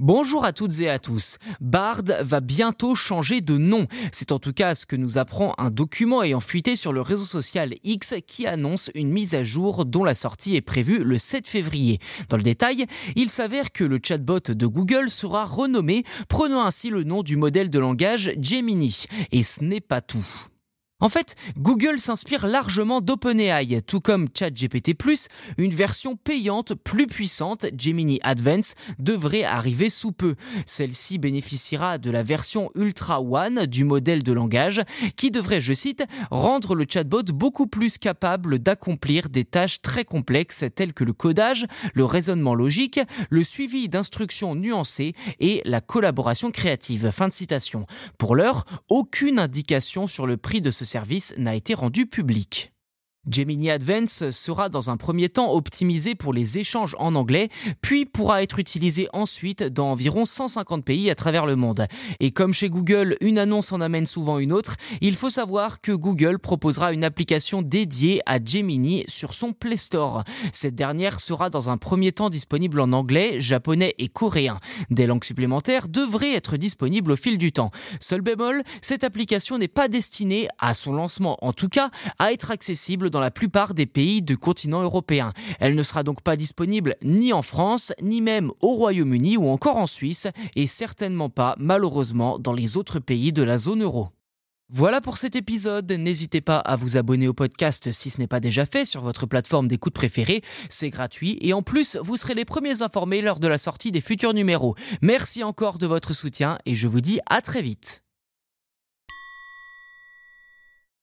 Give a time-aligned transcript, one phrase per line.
[0.00, 1.36] Bonjour à toutes et à tous.
[1.60, 3.86] Bard va bientôt changer de nom.
[4.12, 7.26] C'est en tout cas ce que nous apprend un document ayant fuité sur le réseau
[7.26, 11.46] social X qui annonce une mise à jour dont la sortie est prévue le 7
[11.46, 11.98] février.
[12.30, 17.04] Dans le détail, il s'avère que le chatbot de Google sera renommé, prenant ainsi le
[17.04, 19.04] nom du modèle de langage Gemini.
[19.32, 20.26] Et ce n'est pas tout.
[21.00, 24.94] En fait, Google s'inspire largement d'OpenAI, tout comme ChatGPT+,
[25.56, 30.34] une version payante plus puissante, Gemini Advance, devrait arriver sous peu.
[30.66, 34.82] Celle-ci bénéficiera de la version Ultra One du modèle de langage,
[35.16, 40.64] qui devrait, je cite, rendre le chatbot beaucoup plus capable d'accomplir des tâches très complexes
[40.74, 47.10] telles que le codage, le raisonnement logique, le suivi d'instructions nuancées et la collaboration créative.
[47.10, 47.86] Fin de citation.
[48.18, 52.72] Pour l'heure, aucune indication sur le prix de ce service n'a été rendu public.
[53.28, 57.50] Gemini Advance sera dans un premier temps optimisé pour les échanges en anglais,
[57.82, 61.86] puis pourra être utilisé ensuite dans environ 150 pays à travers le monde.
[62.20, 65.92] Et comme chez Google, une annonce en amène souvent une autre, il faut savoir que
[65.92, 70.24] Google proposera une application dédiée à Gemini sur son Play Store.
[70.54, 74.58] Cette dernière sera dans un premier temps disponible en anglais, japonais et coréen.
[74.88, 77.70] Des langues supplémentaires devraient être disponibles au fil du temps.
[78.00, 82.50] Seul bémol, cette application n'est pas destinée, à son lancement en tout cas, à être
[82.50, 85.32] accessible dans la plupart des pays du continent européen.
[85.58, 89.76] Elle ne sera donc pas disponible ni en France, ni même au Royaume-Uni ou encore
[89.76, 94.08] en Suisse, et certainement pas, malheureusement, dans les autres pays de la zone euro.
[94.72, 95.90] Voilà pour cet épisode.
[95.90, 99.26] N'hésitez pas à vous abonner au podcast si ce n'est pas déjà fait sur votre
[99.26, 100.42] plateforme d'écoute préférée.
[100.68, 104.00] C'est gratuit et en plus, vous serez les premiers informés lors de la sortie des
[104.00, 104.76] futurs numéros.
[105.02, 108.04] Merci encore de votre soutien et je vous dis à très vite.